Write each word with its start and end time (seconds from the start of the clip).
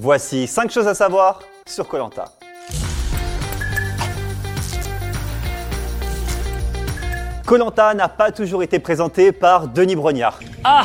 Voici 0.00 0.46
5 0.46 0.70
choses 0.70 0.86
à 0.86 0.94
savoir 0.94 1.40
sur 1.66 1.88
Colanta. 1.88 2.26
Colanta 7.44 7.94
n'a 7.94 8.08
pas 8.08 8.30
toujours 8.30 8.62
été 8.62 8.78
présenté 8.78 9.32
par 9.32 9.66
Denis 9.66 9.96
Brognard. 9.96 10.38
Ah 10.62 10.84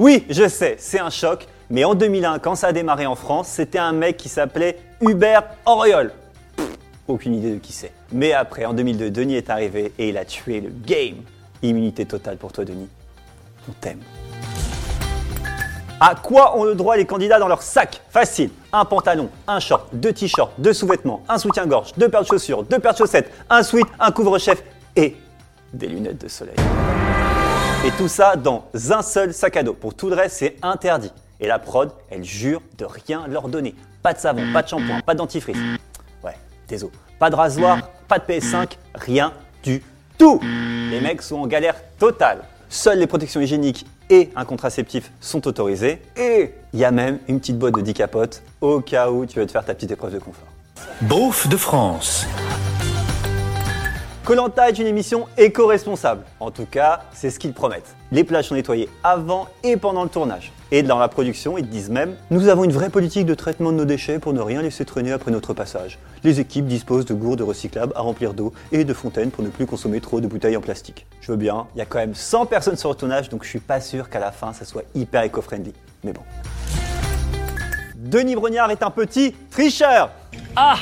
Oui, 0.00 0.26
je 0.28 0.48
sais, 0.48 0.74
c'est 0.80 0.98
un 0.98 1.10
choc, 1.10 1.46
mais 1.70 1.84
en 1.84 1.94
2001, 1.94 2.40
quand 2.40 2.56
ça 2.56 2.66
a 2.66 2.72
démarré 2.72 3.06
en 3.06 3.14
France, 3.14 3.46
c'était 3.46 3.78
un 3.78 3.92
mec 3.92 4.16
qui 4.16 4.28
s'appelait 4.28 4.80
Hubert 5.00 5.44
Auriol. 5.64 6.12
Aucune 7.06 7.36
idée 7.36 7.52
de 7.52 7.58
qui 7.58 7.72
c'est. 7.72 7.92
Mais 8.10 8.32
après, 8.32 8.64
en 8.64 8.74
2002, 8.74 9.12
Denis 9.12 9.36
est 9.36 9.48
arrivé 9.48 9.92
et 9.96 10.08
il 10.08 10.18
a 10.18 10.24
tué 10.24 10.60
le 10.60 10.70
game. 10.70 11.22
Immunité 11.62 12.04
totale 12.04 12.36
pour 12.36 12.50
toi, 12.50 12.64
Denis. 12.64 12.88
On 13.68 13.72
t'aime. 13.80 14.00
À 16.02 16.14
quoi 16.14 16.56
ont 16.56 16.64
le 16.64 16.74
droit 16.74 16.96
les 16.96 17.04
candidats 17.04 17.38
dans 17.38 17.46
leur 17.46 17.60
sac 17.60 18.00
Facile. 18.08 18.48
Un 18.72 18.86
pantalon, 18.86 19.28
un 19.46 19.60
short, 19.60 19.86
deux 19.92 20.14
t-shirts, 20.14 20.50
deux 20.56 20.72
sous-vêtements, 20.72 21.22
un 21.28 21.36
soutien-gorge, 21.36 21.92
deux 21.98 22.08
paires 22.08 22.22
de 22.22 22.26
chaussures, 22.26 22.62
deux 22.62 22.78
paires 22.78 22.94
de 22.94 22.98
chaussettes, 22.98 23.30
un 23.50 23.62
sweat, 23.62 23.86
un 23.98 24.10
couvre-chef 24.10 24.62
et 24.96 25.14
des 25.74 25.88
lunettes 25.88 26.22
de 26.22 26.28
soleil. 26.28 26.54
Et 27.84 27.90
tout 27.98 28.08
ça 28.08 28.34
dans 28.36 28.64
un 28.90 29.02
seul 29.02 29.34
sac 29.34 29.58
à 29.58 29.62
dos. 29.62 29.74
Pour 29.74 29.92
tout 29.92 30.08
le 30.08 30.14
reste, 30.16 30.36
c'est 30.38 30.56
interdit. 30.62 31.12
Et 31.38 31.46
la 31.46 31.58
prod, 31.58 31.92
elle 32.08 32.24
jure 32.24 32.62
de 32.78 32.86
rien 32.86 33.26
leur 33.28 33.48
donner. 33.48 33.74
Pas 34.02 34.14
de 34.14 34.18
savon, 34.20 34.54
pas 34.54 34.62
de 34.62 34.68
shampoing, 34.68 35.00
pas 35.00 35.12
de 35.12 35.18
dentifrice. 35.18 35.58
Ouais, 36.24 36.36
désolé. 36.66 36.92
Pas 37.18 37.28
de 37.28 37.36
rasoir, 37.36 37.78
pas 38.08 38.18
de 38.18 38.24
PS5, 38.24 38.70
rien 38.94 39.34
du 39.62 39.82
tout. 40.16 40.40
Les 40.90 41.02
mecs 41.02 41.20
sont 41.20 41.40
en 41.40 41.46
galère 41.46 41.74
totale. 41.98 42.38
Seules 42.70 43.00
les 43.00 43.06
protections 43.06 43.42
hygiéniques 43.42 43.84
et 44.10 44.30
un 44.36 44.44
contraceptif 44.44 45.10
sont 45.20 45.46
autorisés. 45.48 46.02
Et 46.16 46.52
il 46.72 46.80
y 46.80 46.84
a 46.84 46.90
même 46.90 47.18
une 47.28 47.40
petite 47.40 47.58
boîte 47.58 47.76
de 47.76 47.80
10 47.80 47.94
capotes 47.94 48.42
au 48.60 48.80
cas 48.80 49.10
où 49.10 49.24
tu 49.24 49.38
veux 49.38 49.46
te 49.46 49.52
faire 49.52 49.64
ta 49.64 49.74
petite 49.74 49.92
épreuve 49.92 50.12
de 50.12 50.18
confort. 50.18 50.48
Bouffe 51.02 51.48
de 51.48 51.56
France. 51.56 52.26
Colanta 54.30 54.68
est 54.68 54.78
une 54.78 54.86
émission 54.86 55.26
éco-responsable. 55.36 56.22
En 56.38 56.52
tout 56.52 56.64
cas, 56.64 57.00
c'est 57.12 57.30
ce 57.30 57.40
qu'ils 57.40 57.52
promettent. 57.52 57.96
Les 58.12 58.22
plages 58.22 58.46
sont 58.46 58.54
nettoyées 58.54 58.88
avant 59.02 59.48
et 59.64 59.76
pendant 59.76 60.04
le 60.04 60.08
tournage. 60.08 60.52
Et 60.70 60.84
dans 60.84 61.00
la 61.00 61.08
production, 61.08 61.58
ils 61.58 61.68
disent 61.68 61.90
même 61.90 62.14
Nous 62.30 62.46
avons 62.46 62.62
une 62.62 62.70
vraie 62.70 62.90
politique 62.90 63.26
de 63.26 63.34
traitement 63.34 63.72
de 63.72 63.78
nos 63.78 63.84
déchets 63.84 64.20
pour 64.20 64.32
ne 64.32 64.40
rien 64.40 64.62
laisser 64.62 64.84
traîner 64.84 65.10
après 65.10 65.32
notre 65.32 65.52
passage. 65.52 65.98
Les 66.22 66.38
équipes 66.38 66.66
disposent 66.66 67.06
de 67.06 67.14
gourdes 67.14 67.40
recyclables 67.40 67.92
à 67.96 68.02
remplir 68.02 68.32
d'eau 68.32 68.52
et 68.70 68.84
de 68.84 68.94
fontaines 68.94 69.32
pour 69.32 69.42
ne 69.42 69.48
plus 69.48 69.66
consommer 69.66 70.00
trop 70.00 70.20
de 70.20 70.28
bouteilles 70.28 70.56
en 70.56 70.60
plastique. 70.60 71.08
Je 71.20 71.32
veux 71.32 71.36
bien, 71.36 71.66
il 71.74 71.80
y 71.80 71.82
a 71.82 71.86
quand 71.86 71.98
même 71.98 72.14
100 72.14 72.46
personnes 72.46 72.76
sur 72.76 72.90
le 72.90 72.94
tournage, 72.94 73.30
donc 73.30 73.42
je 73.42 73.48
suis 73.48 73.58
pas 73.58 73.80
sûr 73.80 74.08
qu'à 74.08 74.20
la 74.20 74.30
fin 74.30 74.52
ça 74.52 74.64
soit 74.64 74.84
hyper 74.94 75.24
éco-friendly. 75.24 75.72
Mais 76.04 76.12
bon. 76.12 76.22
Denis 77.96 78.36
Brognard 78.36 78.70
est 78.70 78.84
un 78.84 78.90
petit 78.90 79.34
tricheur 79.50 80.12
Ah 80.54 80.76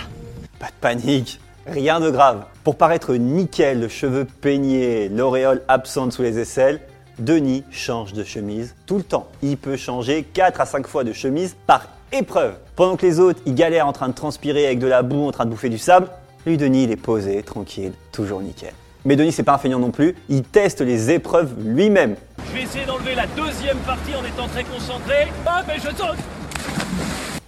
Pas 0.59 0.67
de 0.67 0.73
panique, 0.83 1.41
rien 1.69 2.01
de 2.01 2.11
grave. 2.11 2.45
Pour 2.65 2.77
paraître 2.77 3.15
nickel, 3.15 3.81
le 3.81 3.89
cheveu 3.89 4.25
peigné, 4.25 5.09
l'auréole 5.09 5.63
absente 5.69 6.13
sous 6.13 6.23
les 6.23 6.39
aisselles, 6.39 6.81
Denis 7.19 7.65
change 7.71 8.13
de 8.13 8.23
chemise 8.23 8.75
tout 8.87 8.97
le 8.97 9.03
temps. 9.03 9.29
Il 9.43 9.57
peut 9.57 9.77
changer 9.77 10.23
4 10.23 10.61
à 10.61 10.67
5 10.67 10.87
fois 10.87 11.05
de 11.05 11.13
chemise 11.13 11.57
par 11.67 11.89
épreuve. 12.13 12.55
Pendant 12.77 12.97
que 12.97 13.05
les 13.05 13.19
autres, 13.21 13.41
ils 13.45 13.55
galèrent 13.55 13.87
en 13.87 13.93
train 13.93 14.09
de 14.09 14.15
transpirer 14.15 14.67
avec 14.67 14.79
de 14.79 14.87
la 14.87 15.03
boue, 15.03 15.27
en 15.27 15.33
train 15.33 15.45
de 15.45 15.51
bouffer 15.51 15.69
du 15.69 15.79
sable, 15.79 16.09
lui, 16.47 16.57
Denis, 16.57 16.85
il 16.85 16.93
est 16.93 16.97
posé, 16.97 17.43
tranquille, 17.43 17.93
toujours 18.13 18.41
nickel. 18.41 18.73
Mais 19.05 19.17
Denis, 19.17 19.33
c'est 19.33 19.43
pas 19.43 19.55
un 19.55 19.59
feignant 19.59 19.79
non 19.79 19.91
plus, 19.91 20.15
il 20.29 20.43
teste 20.43 20.81
les 20.81 21.11
épreuves 21.11 21.53
lui-même. 21.59 22.17
Je 22.49 22.55
vais 22.55 22.63
essayer 22.63 22.87
d'enlever 22.87 23.15
la 23.15 23.27
deuxième 23.27 23.79
partie 23.79 24.15
en 24.15 24.25
étant 24.25 24.47
très 24.49 24.65
concentré. 24.65 25.29
Hop, 25.45 25.65
et 25.75 25.79
je 25.79 25.89
saute 25.97 26.19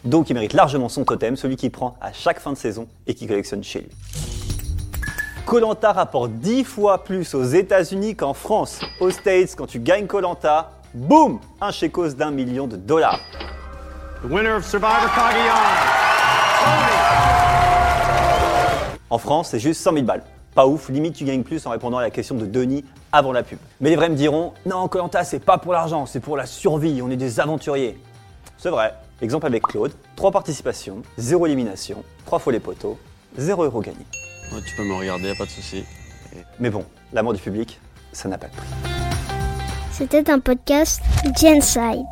Donc 0.05 0.31
il 0.31 0.34
mérite 0.34 0.55
largement 0.55 0.89
son 0.89 1.05
totem, 1.05 1.37
celui 1.37 1.56
qui 1.56 1.69
prend 1.70 1.97
à 2.01 2.12
chaque 2.12 2.41
fin 2.41 2.53
de 2.53 2.56
saison 2.56 2.89
et 3.06 3.15
qui 3.15 3.27
collectionne 3.27 3.62
chez 3.62 3.81
lui. 3.81 3.91
Colanta 5.45 5.93
rapporte 5.93 6.33
10 6.33 6.65
fois 6.65 7.05
plus 7.05 7.34
aux 7.34 7.45
États-Unis 7.45 8.15
qu'en 8.15 8.34
France. 8.34 8.81
Aux 9.00 9.11
States, 9.11 9.56
quand 9.56 9.66
tu 9.66 9.81
gagnes 9.81 10.06
Colanta, 10.06 10.71
boum, 10.94 11.41
un 11.61 11.71
chécos 11.71 12.15
d'un 12.15 12.31
million 12.31 12.66
de 12.66 12.77
dollars. 12.77 13.21
The 14.22 14.31
winner 14.31 14.53
of 14.53 14.65
Survivor. 14.65 15.11
En 19.11 19.19
France, 19.19 19.49
c'est 19.50 19.59
juste 19.59 19.81
100 19.81 19.93
000 19.93 20.05
balles. 20.05 20.22
Pas 20.55 20.67
ouf, 20.67 20.88
limite 20.88 21.15
tu 21.15 21.25
gagnes 21.25 21.43
plus 21.43 21.67
en 21.67 21.71
répondant 21.71 21.99
à 21.99 22.03
la 22.03 22.11
question 22.11 22.37
de 22.37 22.47
Denis 22.47 22.84
avant 23.12 23.32
la 23.32 23.43
pub. 23.43 23.59
Mais 23.81 23.91
les 23.91 23.97
vrais 23.97 24.09
me 24.09 24.15
diront 24.15 24.53
non, 24.67 24.88
Colanta 24.88 25.25
c'est 25.25 25.41
pas 25.41 25.59
pour 25.59 25.72
l'argent, 25.72 26.06
c'est 26.06 26.21
pour 26.21 26.37
la 26.37 26.47
survie, 26.47 27.03
on 27.03 27.11
est 27.11 27.17
des 27.17 27.41
aventuriers. 27.41 27.99
C'est 28.56 28.71
vrai. 28.71 28.94
Exemple 29.22 29.47
avec 29.47 29.62
Claude, 29.64 29.92
3 30.16 30.31
participations, 30.31 31.03
0 31.19 31.47
élimination, 31.47 32.03
3 32.25 32.38
fois 32.38 32.53
les 32.54 32.60
poteaux, 32.60 32.98
0 33.36 33.64
euro 33.64 33.81
gagné. 33.81 34.06
Ouais, 34.50 34.60
tu 34.66 34.75
peux 34.75 34.84
me 34.84 34.94
regarder, 34.94 35.28
y 35.28 35.31
a 35.31 35.34
pas 35.34 35.44
de 35.44 35.50
souci. 35.50 35.84
Mais 36.58 36.70
bon, 36.70 36.84
l'amour 37.12 37.34
du 37.34 37.41
public, 37.41 37.78
ça 38.12 38.31
n'a 38.31 38.38
pas 38.38 38.47
de 38.47 38.53
prix. 38.53 38.69
C'était 39.92 40.31
un 40.31 40.38
podcast 40.38 41.03
Genside. 41.38 42.06